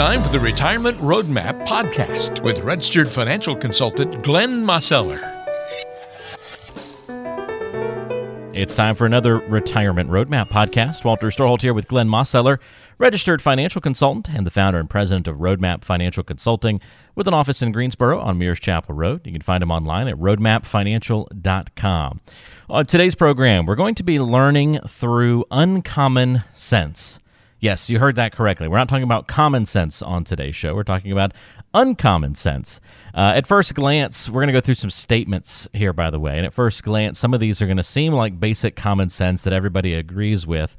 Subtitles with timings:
[0.00, 5.20] time for the Retirement Roadmap podcast with registered financial consultant Glenn Mosseller.
[8.54, 11.04] It's time for another Retirement Roadmap podcast.
[11.04, 12.58] Walter Storholt here with Glenn Mosseller,
[12.96, 16.80] registered financial consultant and the founder and president of Roadmap Financial Consulting
[17.14, 19.26] with an office in Greensboro on Mears Chapel Road.
[19.26, 22.20] You can find him online at roadmapfinancial.com.
[22.70, 27.18] On today's program, we're going to be learning through uncommon sense.
[27.60, 28.68] Yes, you heard that correctly.
[28.68, 30.74] We're not talking about common sense on today's show.
[30.74, 31.32] We're talking about
[31.74, 32.80] uncommon sense.
[33.14, 36.38] Uh, at first glance, we're going to go through some statements here, by the way.
[36.38, 39.42] And at first glance, some of these are going to seem like basic common sense
[39.42, 40.74] that everybody agrees with.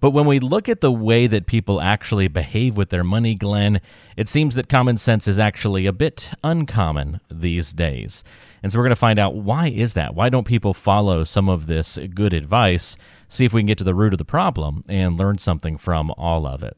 [0.00, 3.82] But when we look at the way that people actually behave with their money, Glenn,
[4.16, 8.24] it seems that common sense is actually a bit uncommon these days.
[8.62, 10.14] And so we're going to find out why is that?
[10.14, 12.96] Why don't people follow some of this good advice?
[13.32, 16.10] see if we can get to the root of the problem and learn something from
[16.12, 16.76] all of it.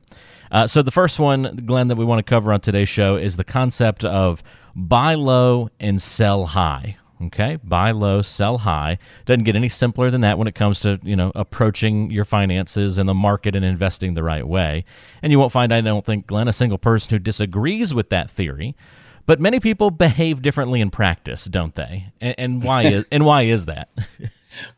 [0.51, 3.37] Uh, so, the first one, Glenn, that we want to cover on today's show is
[3.37, 4.43] the concept of
[4.77, 6.97] buy low and sell high.
[7.23, 8.99] Okay, buy low, sell high.
[9.25, 12.99] Doesn't get any simpler than that when it comes to you know approaching your finances
[12.99, 14.85] and the market and investing the right way.
[15.23, 18.31] And you won't find, I don't think, Glenn, a single person who disagrees with that
[18.31, 18.77] theory.
[19.27, 22.13] But many people behave differently in practice, don't they?
[22.21, 23.89] And, and why is and why is that?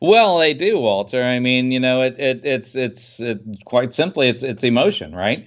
[0.01, 1.23] Well, they do, Walter.
[1.23, 5.47] I mean, you know, it, it it's it's it, quite simply it's it's emotion, right?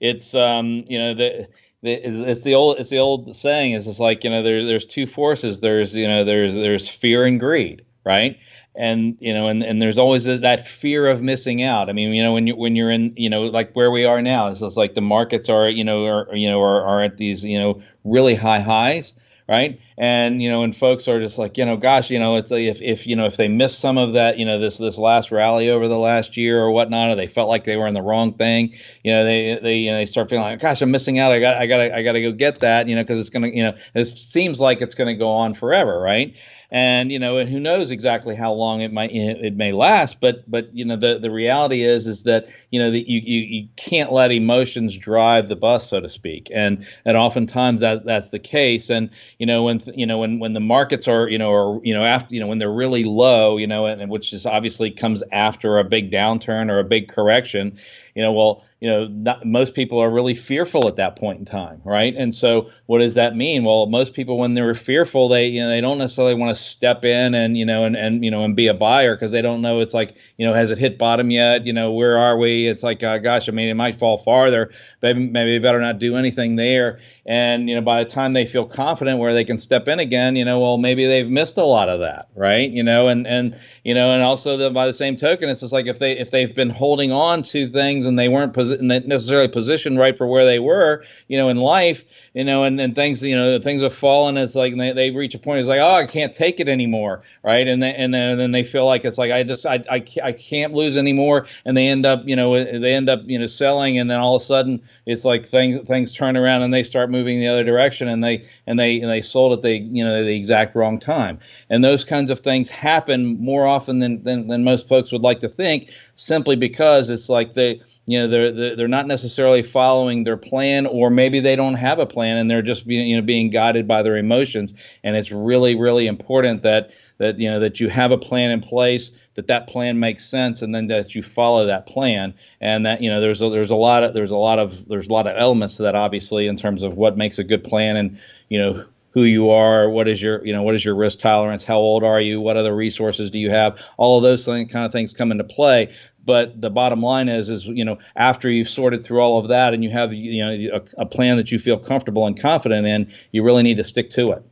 [0.00, 1.48] It's um, you know, the,
[1.82, 4.84] the it's the old it's the old saying is it's like you know there there's
[4.84, 5.60] two forces.
[5.60, 8.38] There's you know there's there's fear and greed, right?
[8.76, 12.22] and you know and, and there's always that fear of missing out i mean you
[12.22, 14.76] know when you when you're in you know like where we are now it's just
[14.76, 17.82] like the markets are you know are you know are, are at these you know
[18.04, 19.12] really high highs
[19.50, 19.80] right?
[20.00, 22.62] And you know, and folks are just like, you know, gosh, you know, it's like
[22.62, 25.30] if if you know if they missed some of that, you know, this this last
[25.30, 28.00] rally over the last year or whatnot, or they felt like they were in the
[28.00, 31.18] wrong thing, you know, they they you know they start feeling like, gosh, I'm missing
[31.18, 31.32] out.
[31.32, 33.48] I got I got I got to go get that, you know, because it's gonna
[33.48, 36.34] you know it seems like it's gonna go on forever, right?
[36.72, 40.20] and you know, and who knows exactly how long it might it may last.
[40.20, 43.40] But but you know, the the reality is is that you know that you you,
[43.40, 48.28] you can't let emotions drive the bus, so to speak, and and oftentimes that that's
[48.28, 48.88] the case.
[48.88, 51.94] And you know when you know when when the markets are you know or you
[51.94, 54.90] know after you know when they're really low, you know, and, and which is obviously
[54.90, 57.76] comes after a big downturn or a big correction
[58.14, 61.44] you know, well, you know, not, most people are really fearful at that point in
[61.44, 62.14] time, right?
[62.16, 63.62] And so, what does that mean?
[63.64, 67.04] Well, most people, when they're fearful, they you know they don't necessarily want to step
[67.04, 69.60] in and you know and and you know and be a buyer because they don't
[69.60, 71.66] know it's like you know has it hit bottom yet?
[71.66, 72.66] You know, where are we?
[72.66, 74.70] It's like, uh, gosh, I mean, it might fall farther.
[75.02, 77.00] Maybe maybe better not do anything there.
[77.26, 80.36] And you know, by the time they feel confident where they can step in again,
[80.36, 82.70] you know, well, maybe they've missed a lot of that, right?
[82.70, 85.72] You know, and and you know, and also the, by the same token, it's just
[85.72, 89.48] like if they if they've been holding on to things and they weren't posi- necessarily
[89.48, 93.22] positioned right for where they were, you know, in life, you know, and, then things,
[93.22, 94.36] you know, things have fallen.
[94.36, 95.60] It's like they, they reach a point.
[95.60, 97.66] It's like, oh, I can't take it anymore, right?
[97.66, 100.04] And then and then, and then they feel like it's like I just I, I
[100.22, 103.38] I can't lose anymore, and they end up, you know, uh, they end up, you
[103.38, 106.72] know, selling, and then all of a sudden it's like things things turn around and
[106.72, 109.76] they start moving the other direction, and they and they and they sold at the
[109.76, 114.22] you know the exact wrong time, and those kinds of things happen more often than
[114.22, 118.28] than, than most folks would like to think, simply because it's like they you know
[118.28, 122.50] they're they're not necessarily following their plan or maybe they don't have a plan and
[122.50, 124.74] they're just being you know being guided by their emotions.
[125.04, 128.60] And it's really really important that that you know that you have a plan in
[128.60, 132.34] place that that plan makes sense and then that you follow that plan.
[132.60, 135.08] And that you know there's a, there's a lot of there's a lot of there's
[135.08, 137.96] a lot of elements to that obviously in terms of what makes a good plan
[137.96, 138.18] and
[138.48, 141.64] you know who you are, what is your, you know, what is your risk tolerance,
[141.64, 144.86] how old are you, what other resources do you have, all of those thing, kind
[144.86, 145.92] of things come into play
[146.24, 149.74] but the bottom line is is you know after you've sorted through all of that
[149.74, 153.10] and you have you know a, a, plan that you feel comfortable and confident in
[153.32, 154.42] you really need to stick to it.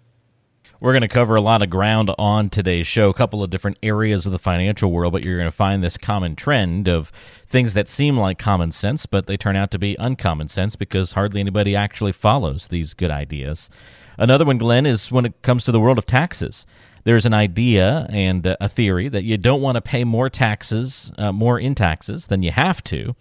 [0.80, 3.78] We're going to cover a lot of ground on today's show a couple of different
[3.82, 7.75] areas of the financial world but you're going to find this common trend of things
[7.75, 11.40] that seem like common sense but they turn out to be uncommon sense because hardly
[11.40, 13.70] anybody actually follows these good ideas.
[14.16, 16.66] Another one glenn is when it comes to the world of taxes
[17.04, 21.32] there's an idea and a theory that you don't want to pay more taxes, uh,
[21.32, 23.14] more in taxes than you have to.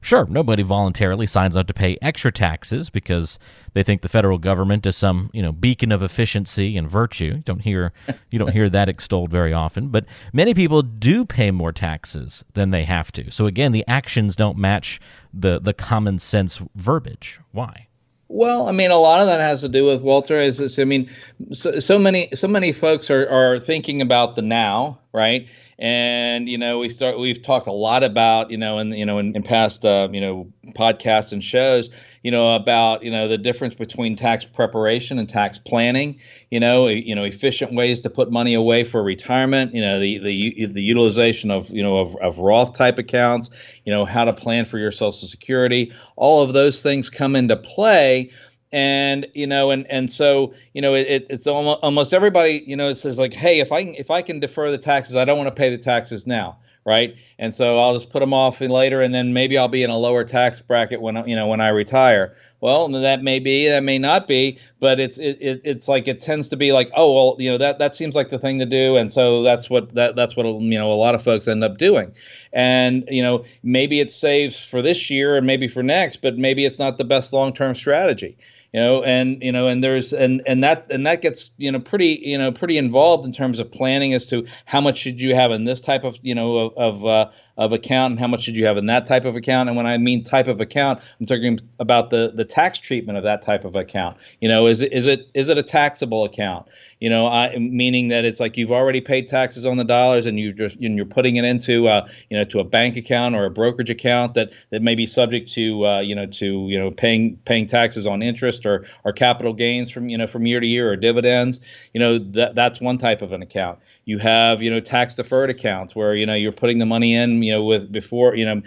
[0.00, 3.38] Sure, nobody voluntarily signs up to pay extra taxes because
[3.72, 7.24] they think the federal government is some, you know, beacon of efficiency and virtue.
[7.24, 7.92] You don't hear
[8.30, 12.70] you don't hear that extolled very often, but many people do pay more taxes than
[12.70, 13.30] they have to.
[13.30, 15.00] So again, the actions don't match
[15.32, 17.40] the the common sense verbiage.
[17.50, 17.88] Why?
[18.28, 20.36] Well, I mean, a lot of that has to do with Walter.
[20.36, 21.10] Is this, I mean,
[21.52, 25.48] so, so many so many folks are are thinking about the now, right?
[25.78, 29.18] And you know, we start we've talked a lot about you know, in you know,
[29.18, 31.90] in, in past uh, you know podcasts and shows,
[32.26, 36.18] you know, about you know the difference between tax preparation and tax planning.
[36.50, 39.72] You know, you know, efficient ways to put money away for retirement.
[39.72, 43.50] You know, the the the utilization of you know of, of Roth type accounts.
[43.84, 45.92] You know, how to plan for your Social Security.
[46.16, 48.32] All of those things come into play
[48.72, 52.92] and you know and and so you know it, it's almost, almost everybody you know
[52.92, 55.54] says like hey if i if i can defer the taxes i don't want to
[55.54, 57.16] pay the taxes now right?
[57.38, 59.98] And so i'll just put them off later and then maybe i'll be in a
[59.98, 62.34] lower tax bracket when you know when i retire.
[62.62, 66.22] Well that may be that may not be but it's it, it it's like it
[66.22, 68.66] tends to be like oh well you know that that seems like the thing to
[68.66, 71.62] do and so that's what that that's what you know a lot of folks end
[71.62, 72.14] up doing.
[72.54, 76.64] And you know maybe it saves for this year and maybe for next but maybe
[76.64, 78.38] it's not the best long-term strategy
[78.76, 81.80] you know and you know and there's and and that and that gets you know
[81.80, 85.34] pretty you know pretty involved in terms of planning as to how much should you
[85.34, 88.42] have in this type of you know of of, uh, of account and how much
[88.42, 89.70] should you have in that type of account.
[89.70, 93.24] And when i mean type of account i'm talking about the the tax treatment of
[93.24, 94.18] that type of account.
[94.42, 96.66] You know is it is it is it a taxable account
[97.00, 100.38] you know, I, meaning that it's like you've already paid taxes on the dollars and
[100.40, 103.44] you just and you're putting it into uh, you know to a bank account or
[103.44, 106.90] a brokerage account that that may be subject to uh, you know to you know
[106.90, 110.66] paying paying taxes on interest or or capital gains from you know from year to
[110.66, 111.60] year or dividends.
[111.92, 113.78] You know that that's one type of an account.
[114.06, 117.42] You have you know tax deferred accounts where you know you're putting the money in
[117.42, 118.62] you know with before you know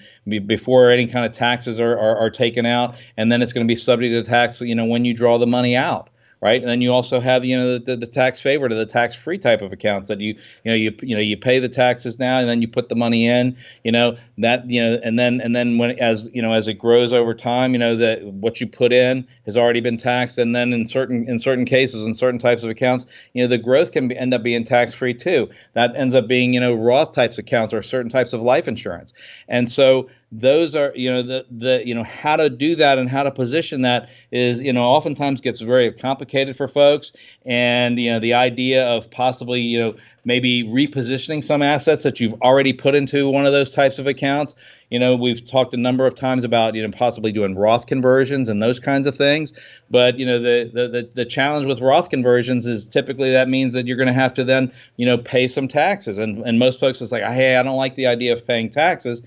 [0.45, 3.71] before any kind of taxes are, are, are taken out and then it's going to
[3.71, 6.09] be subject to tax you know when you draw the money out
[6.41, 6.61] right?
[6.61, 9.15] And then you also have you know the, the, the tax favored or the tax
[9.15, 12.17] free type of accounts that you you know you you know you pay the taxes
[12.17, 15.41] now and then you put the money in, you know that you know and then
[15.41, 18.61] and then when as you know as it grows over time, you know that what
[18.61, 22.13] you put in has already been taxed, and then in certain in certain cases in
[22.13, 25.13] certain types of accounts, you know the growth can be, end up being tax free
[25.13, 25.49] too.
[25.73, 29.13] That ends up being you know Roth types accounts or certain types of life insurance,
[29.47, 33.09] and so those are you know the the you know how to do that and
[33.09, 37.11] how to position that is you know oftentimes gets very complicated for folks
[37.45, 39.95] and you know the idea of possibly you know
[40.25, 44.53] maybe repositioning some assets that you've already put into one of those types of accounts.
[44.89, 48.47] You know we've talked a number of times about you know possibly doing roth conversions
[48.47, 49.53] and those kinds of things.
[49.89, 53.73] But you know the the the, the challenge with roth conversions is typically that means
[53.73, 56.17] that you're going to have to then you know pay some taxes.
[56.17, 59.23] And and most folks it's like hey i don't like the idea of paying taxes.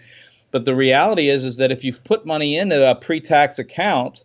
[0.53, 4.23] But the reality is, is that if you've put money into a pre-tax account,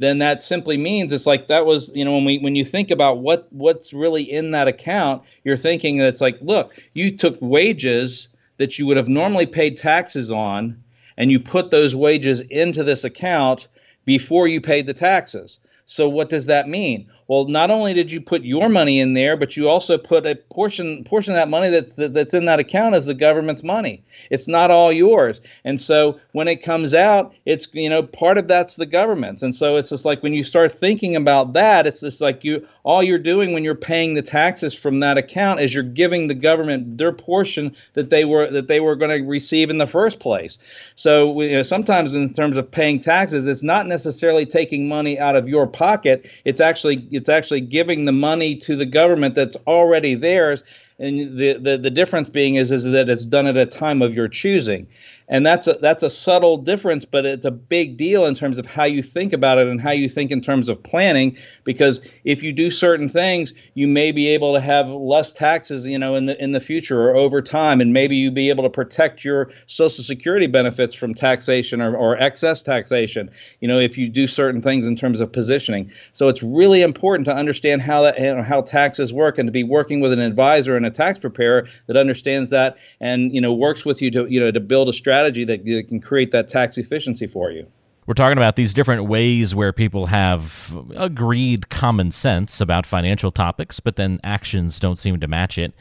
[0.00, 2.90] then that simply means it's like that was, you know, when we when you think
[2.90, 7.36] about what what's really in that account, you're thinking that it's like, look, you took
[7.40, 10.82] wages that you would have normally paid taxes on,
[11.18, 13.68] and you put those wages into this account
[14.06, 15.60] before you paid the taxes.
[15.90, 17.08] So what does that mean?
[17.26, 20.36] Well, not only did you put your money in there, but you also put a
[20.36, 24.04] portion portion of that money that's that's in that account as the government's money.
[24.30, 25.40] It's not all yours.
[25.64, 29.42] And so when it comes out, it's you know part of that's the government's.
[29.42, 32.66] And so it's just like when you start thinking about that, it's just like you
[32.84, 36.34] all you're doing when you're paying the taxes from that account is you're giving the
[36.34, 40.20] government their portion that they were that they were going to receive in the first
[40.20, 40.58] place.
[40.94, 45.36] So you know, sometimes in terms of paying taxes, it's not necessarily taking money out
[45.36, 46.28] of your pocket.
[46.44, 50.62] It's actually it's actually giving the money to the government that's already theirs
[51.00, 54.14] and the, the, the difference being is is that it's done at a time of
[54.14, 54.86] your choosing
[55.30, 58.66] and that's a that's a subtle difference but it's a big deal in terms of
[58.66, 62.42] how you think about it and how you think in terms of planning because if
[62.42, 66.26] you do certain things you may be able to have less taxes you know in
[66.26, 69.50] the in the future or over time and maybe you be able to protect your
[69.66, 74.60] social security benefits from taxation or, or excess taxation you know if you do certain
[74.60, 75.90] things in terms of positioning.
[76.12, 79.52] So it's really important to understand how that you know, how taxes work and to
[79.52, 83.52] be working with an advisor and a tax preparer that understands that and you know
[83.52, 86.48] works with you to you know to build a strategy strategy that can create that
[86.48, 87.66] tax efficiency for you.
[88.06, 93.78] We're talking about these different ways where people have agreed common sense about financial topics,
[93.78, 95.74] but then actions don't seem to match it.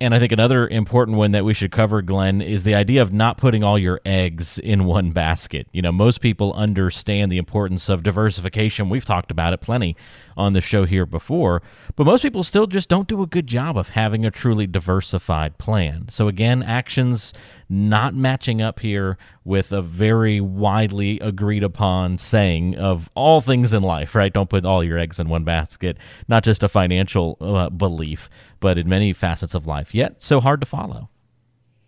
[0.00, 3.12] And I think another important one that we should cover, Glenn, is the idea of
[3.12, 5.68] not putting all your eggs in one basket.
[5.72, 8.88] You know, most people understand the importance of diversification.
[8.88, 9.96] We've talked about it plenty
[10.36, 11.62] on the show here before,
[11.94, 15.58] but most people still just don't do a good job of having a truly diversified
[15.58, 16.06] plan.
[16.08, 17.32] So, again, actions
[17.68, 23.82] not matching up here with a very widely agreed upon saying of all things in
[23.82, 24.32] life, right?
[24.32, 25.96] Don't put all your eggs in one basket,
[26.28, 28.28] not just a financial uh, belief,
[28.62, 31.10] but in many facets of life, yet so hard to follow.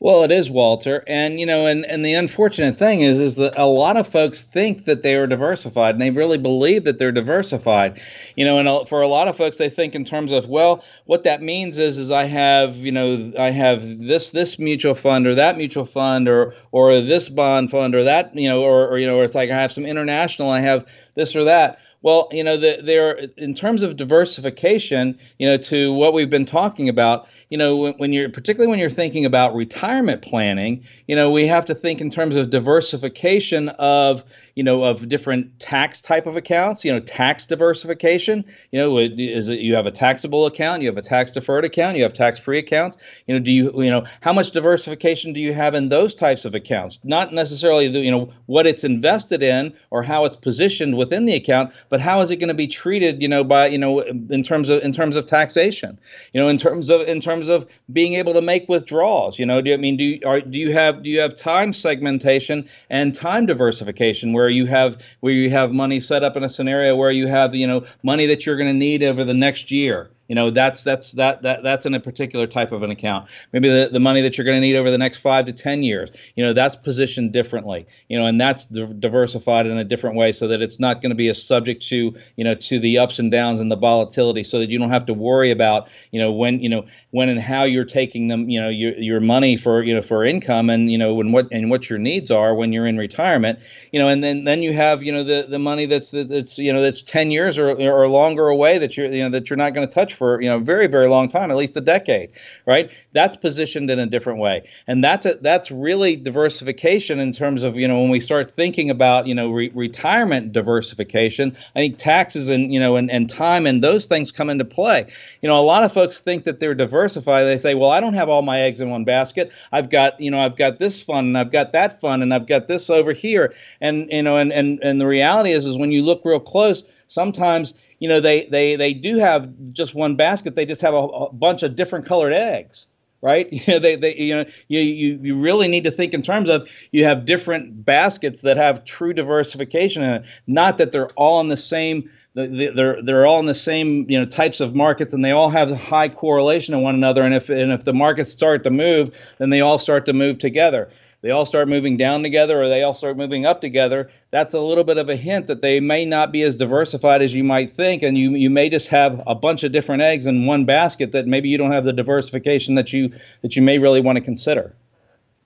[0.00, 3.56] Well, it is, Walter, and you know, and and the unfortunate thing is, is that
[3.56, 7.10] a lot of folks think that they are diversified, and they really believe that they're
[7.10, 7.98] diversified.
[8.36, 11.24] You know, and for a lot of folks, they think in terms of, well, what
[11.24, 15.36] that means is, is I have, you know, I have this this mutual fund or
[15.36, 19.06] that mutual fund or or this bond fund or that, you know, or or you
[19.06, 21.78] know, or it's like I have some international, I have this or that.
[22.04, 26.44] Well, you know, the, there in terms of diversification, you know, to what we've been
[26.44, 31.16] talking about, you know, when, when, you're particularly when you're thinking about retirement planning, you
[31.16, 34.23] know, we have to think in terms of diversification of,
[34.54, 36.84] you know, of different tax type of accounts.
[36.84, 38.44] You know, tax diversification.
[38.70, 41.96] You know, is it you have a taxable account, you have a tax deferred account,
[41.96, 42.99] you have tax free accounts.
[43.26, 46.44] You know, do you you know how much diversification do you have in those types
[46.44, 46.99] of accounts?
[47.02, 51.34] Not necessarily the, you know what it's invested in or how it's positioned within the
[51.34, 53.20] account, how is it going to be treated?
[53.20, 55.98] You know, by you know in terms of in terms of taxation.
[56.32, 59.38] You know, in terms of in terms of being able to make withdrawals?
[59.38, 61.34] You know, do you I mean do you, are, do you have do you have
[61.34, 66.44] time segmentation and time diversification where you have where you have money set up in
[66.44, 69.34] a scenario where you have you know money that you're going to need over the
[69.34, 70.10] next year?
[70.28, 73.28] You know, that's that's that that that's in a particular type of an account.
[73.52, 75.82] Maybe the, the money that you're going to need over the next five to ten
[75.82, 76.10] years.
[76.34, 77.86] You know, that's positioned differently.
[78.08, 81.16] You know, and that's diversified in a different way so that it's not going to
[81.16, 84.58] be a subject to you know to the ups and downs and the volatility, so
[84.60, 87.64] that you don't have to worry about you know when you know when and how
[87.64, 90.96] you're taking them you know your your money for you know for income and you
[90.96, 93.58] know when what and what your needs are when you're in retirement.
[93.92, 96.72] You know, and then then you have you know the the money that's that's you
[96.72, 99.74] know that's ten years or or longer away that you're you know that you're not
[99.74, 102.30] going to touch for you know a very very long time, at least a decade,
[102.66, 102.90] right?
[103.12, 107.76] That's positioned in a different way, and that's a, that's really diversification in terms of
[107.76, 111.56] you know when we start thinking about you know re- retirement diversification.
[111.75, 115.06] I think taxes and you know and, and time and those things come into play.
[115.42, 117.44] You know, a lot of folks think that they're diversified.
[117.44, 119.52] They say, well, I don't have all my eggs in one basket.
[119.73, 122.47] I've got you know I've got this fund and I've got that fund and I've
[122.47, 125.90] got this over here, and you know and and and the reality is is when
[125.90, 130.56] you look real close sometimes you know they they they do have just one basket
[130.56, 132.87] they just have a, a bunch of different colored eggs
[133.25, 133.49] right?
[133.52, 136.49] You know they, they you know you, you you really need to think in terms
[136.49, 140.25] of you have different baskets that have true diversification in it.
[140.47, 144.26] Not that they're all in the same they're they're all in the same you know
[144.26, 147.23] types of markets and they all have high correlation to one another.
[147.23, 150.38] And if and if the markets start to move then they all start to move
[150.38, 150.90] together
[151.24, 154.60] they all start moving down together or they all start moving up together, that's a
[154.60, 157.72] little bit of a hint that they may not be as diversified as you might
[157.72, 158.02] think.
[158.02, 161.26] And you, you may just have a bunch of different eggs in one basket that
[161.26, 164.76] maybe you don't have the diversification that you that you may really want to consider.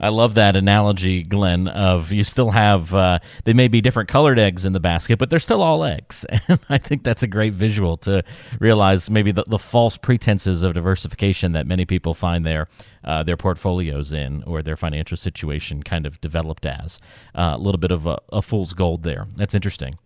[0.00, 1.66] I love that analogy, Glenn.
[1.66, 5.28] Of you still have uh, they may be different colored eggs in the basket, but
[5.28, 8.23] they're still all eggs, and I think that's a great visual to
[8.61, 12.68] realize maybe the, the false pretenses of diversification that many people find their
[13.05, 16.99] uh, their portfolios in or their financial situation kind of developed as
[17.35, 19.26] uh, a little bit of a, a, fool's gold there.
[19.37, 19.99] That's interesting.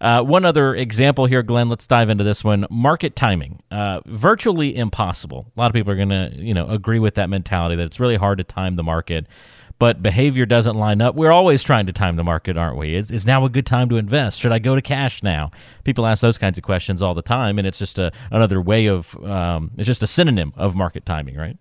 [0.00, 1.68] Uh, one other example here, Glenn.
[1.68, 2.66] Let's dive into this one.
[2.70, 5.46] Market timing, uh, virtually impossible.
[5.56, 8.00] A lot of people are going to you know agree with that mentality that it's
[8.00, 9.26] really hard to time the market
[9.80, 11.14] but behavior doesn't line up.
[11.14, 12.94] We're always trying to time the market, aren't we?
[12.94, 14.38] Is, is now a good time to invest?
[14.38, 15.50] Should I go to cash now?
[15.84, 18.86] People ask those kinds of questions all the time, and it's just a, another way
[18.86, 21.56] of, um, it's just a synonym of market timing, right?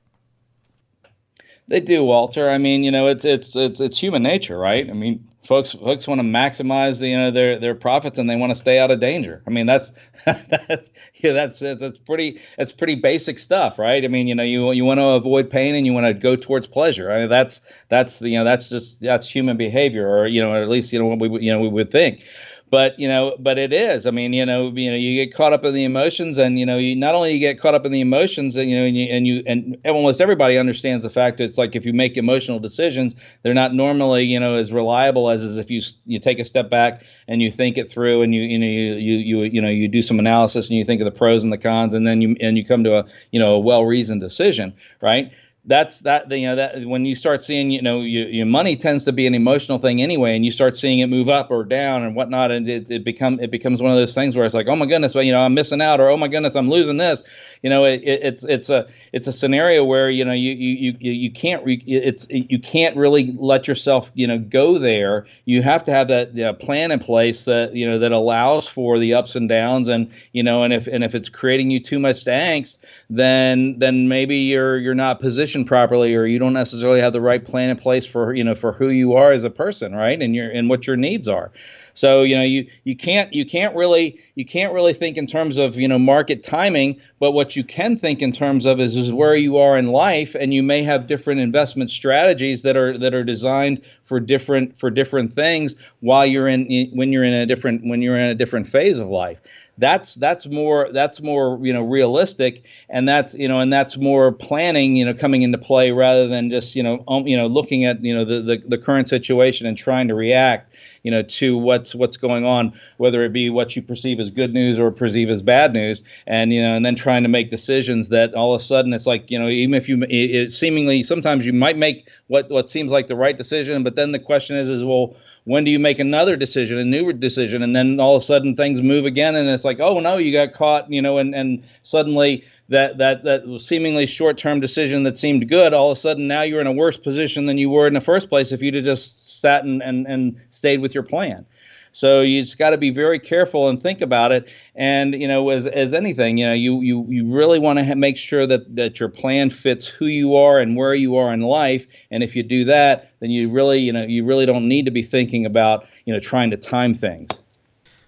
[1.70, 2.50] They do, Walter.
[2.50, 4.90] I mean, you know, it's it's it's it's human nature, right?
[4.90, 8.36] I mean, folks folks want to maximize the, you know their their profits and they
[8.36, 9.42] want to stay out of danger.
[9.48, 9.92] I mean that's
[10.26, 14.04] that's yeah that's that's pretty that's pretty basic stuff, right?
[14.04, 16.36] I mean you know you you want to avoid pain and you want to go
[16.36, 17.12] towards pleasure.
[17.12, 20.62] I mean that's that's you know that's just that's human behavior, or you know or
[20.62, 22.24] at least you know what we you know we would think
[22.70, 24.06] but you know but it is.
[24.06, 26.66] I mean you know you know you get caught up in the emotions and you
[26.66, 28.98] know you not only you get caught up in the emotions and you know and
[28.98, 32.18] you and, you, and almost everybody understands the fact that it's like if you make
[32.18, 36.40] emotional decisions they're not normally you know as reliable as, as if you you take
[36.40, 39.44] a step back and you think it through and you you know you you you,
[39.44, 41.94] you know you do some analysis and you think of the pros and the cons
[41.94, 45.32] and then you and you come to a you know a well reasoned decision right
[45.70, 49.06] that's that you know that when you start seeing you know your, your money tends
[49.06, 52.04] to be an emotional thing anyway and you start seeing it move up or down
[52.04, 54.68] and whatnot and it, it become it becomes one of those things where it's like
[54.68, 56.98] oh my goodness well you know i'm missing out or oh my goodness i'm losing
[56.98, 57.24] this.
[57.62, 60.96] You know it, it, it's it's a it's a scenario where you know you you
[61.00, 65.26] you, you can't re, it's you can't really let yourself you know go there.
[65.44, 68.68] You have to have that you know, plan in place that you know that allows
[68.68, 71.82] for the ups and downs and you know and if and if it's creating you
[71.82, 72.78] too much angst
[73.10, 77.22] then then maybe you're you're not positioned communication properly, or you don't necessarily have the
[77.22, 80.22] right plan in place for you know for who you are as a person, right?
[80.22, 81.52] And your and what your needs are.
[81.94, 85.58] So you know you you can't you can't really you can't really think in terms
[85.58, 89.12] of you know market timing, but what you can think in terms of is is
[89.12, 93.14] where you are in life, and you may have different investment strategies that are that
[93.14, 97.86] are designed for different for different things while you're in when you're in a different
[97.86, 99.42] when you're in a different phase of life
[99.80, 102.66] that's that's more that's more you know realistic.
[102.90, 106.50] And that's you know and that's more planning you know coming into play rather than
[106.50, 109.66] just you know um, you know looking at you know the, the the current situation
[109.66, 113.76] and trying to react you know to what's what's going on whether it be what
[113.76, 116.96] you perceive as good news or perceive as bad news and you know and then
[116.96, 119.88] trying to make decisions that all of a sudden it's like you know even if
[119.88, 123.96] you it, seemingly sometimes you might make what what seems like the right decision but
[123.96, 125.16] then the question is is well
[125.50, 128.56] when do you make another decision, a new decision, and then all of a sudden
[128.56, 131.64] things move again, and it's like, oh no, you got caught, you know, and and
[131.82, 136.44] suddenly that that that seemingly short-term decision that seemed good, all of a sudden now
[136.44, 138.84] you're in a worse position than you were in the first place if you'd have
[138.84, 141.46] just sat and and, and stayed with your plan.
[141.92, 144.48] So you just got to be very careful and think about it.
[144.76, 147.96] And you know, as as anything, you know, you you you really want to ha-
[147.96, 151.42] make sure that that your plan fits who you are and where you are in
[151.42, 151.88] life.
[152.12, 154.92] And if you do that, then you really you know you really don't need to
[154.92, 157.32] be thinking about you know trying to time things.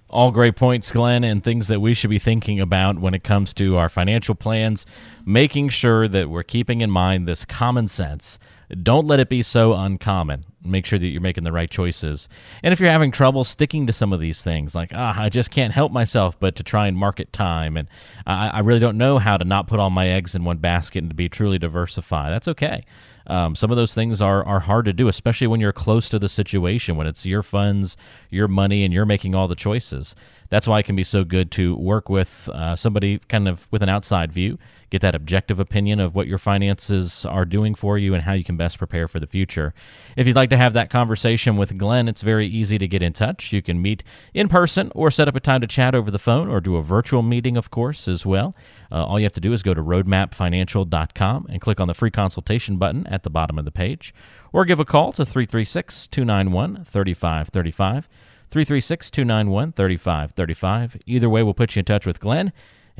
[0.09, 3.53] All great points, Glenn, and things that we should be thinking about when it comes
[3.53, 4.85] to our financial plans,
[5.25, 8.37] making sure that we're keeping in mind this common sense.
[8.83, 12.27] Don't let it be so uncommon make sure that you're making the right choices.
[12.63, 15.51] And if you're having trouble sticking to some of these things, like, ah, I just
[15.51, 17.87] can't help myself but to try and market time, and
[18.25, 20.99] I, I really don't know how to not put all my eggs in one basket
[20.99, 22.85] and to be truly diversified, that's okay.
[23.27, 26.19] Um, some of those things are, are hard to do, especially when you're close to
[26.19, 27.95] the situation, when it's your funds,
[28.29, 30.15] your money, and you're making all the choices.
[30.49, 33.83] That's why it can be so good to work with uh, somebody kind of with
[33.83, 34.57] an outside view,
[34.91, 38.43] get that objective opinion of what your finances are doing for you and how you
[38.43, 39.73] can best prepare for the future.
[40.15, 43.13] If you'd like to have that conversation with Glenn, it's very easy to get in
[43.13, 43.53] touch.
[43.53, 46.49] You can meet in person or set up a time to chat over the phone
[46.49, 48.53] or do a virtual meeting, of course, as well.
[48.91, 52.11] Uh, all you have to do is go to roadmapfinancial.com and click on the free
[52.11, 54.13] consultation button at the bottom of the page
[54.51, 58.09] or give a call to 336 291 3535.
[58.49, 60.97] 336 291 3535.
[61.05, 62.51] Either way, we'll put you in touch with Glenn,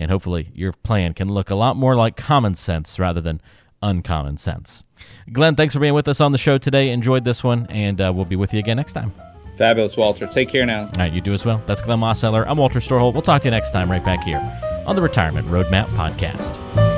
[0.01, 3.41] and hopefully your plan can look a lot more like common sense rather than
[3.81, 4.84] uncommon sense.
[5.31, 6.89] Glenn, thanks for being with us on the show today.
[6.89, 9.13] Enjoyed this one, and uh, we'll be with you again next time.
[9.57, 10.27] Fabulous, Walter.
[10.27, 10.85] Take care now.
[10.85, 11.61] All right, you do as well.
[11.68, 12.46] That's Glenn Mosseller.
[12.48, 13.14] I'm Walter Storholt.
[13.14, 14.40] We'll talk to you next time right back here
[14.85, 16.90] on the Retirement Roadmap Podcast.